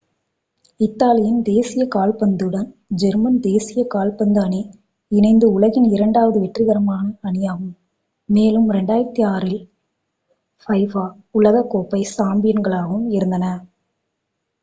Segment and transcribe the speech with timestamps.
[0.79, 2.69] இத்தாலியின் தேசிய கால்பந்துடன்
[2.95, 4.61] ஜெர்மன் தேசிய கால்பந்து அணி
[5.11, 7.71] இணைந்து உலகின் இரண்டாவது வெற்றிகரமான அணியாகும்
[8.29, 9.61] மேலும் 2006-இல்
[10.67, 11.05] fifa
[11.35, 13.63] உலகக் கோப்பை சாம்பியன்களாகவும் இருந்தனர்